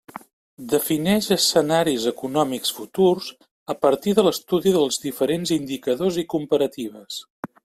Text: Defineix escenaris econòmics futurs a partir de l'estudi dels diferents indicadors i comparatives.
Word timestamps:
Defineix 0.69 1.27
escenaris 1.35 2.07
econòmics 2.11 2.73
futurs 2.79 3.29
a 3.75 3.77
partir 3.85 4.17
de 4.21 4.27
l'estudi 4.29 4.77
dels 4.79 5.01
diferents 5.07 5.57
indicadors 5.61 6.23
i 6.25 6.29
comparatives. 6.37 7.25